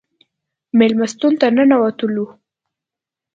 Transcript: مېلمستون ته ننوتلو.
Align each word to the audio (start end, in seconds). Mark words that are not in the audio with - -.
مېلمستون 0.77 1.33
ته 1.39 1.47
ننوتلو. 1.55 2.25